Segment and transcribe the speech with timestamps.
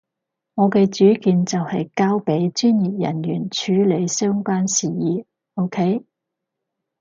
[0.55, 6.03] 我嘅主見就係交畀專業人員處理相關事宜，OK？